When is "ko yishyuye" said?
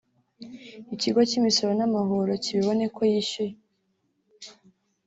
2.95-3.53